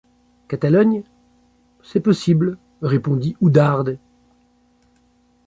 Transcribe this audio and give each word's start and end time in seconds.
Catalogne? 0.47 1.03
c’est 1.83 1.99
possible, 1.99 2.57
répondit 2.81 3.37
Oudarde. 3.39 3.99